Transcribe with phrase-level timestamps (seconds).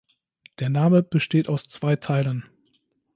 [0.57, 2.49] Der Name besteht aus zwei Teilen.